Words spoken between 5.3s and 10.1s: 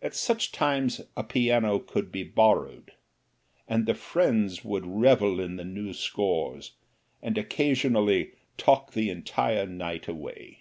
in the new scores, and occasionally talk the entire night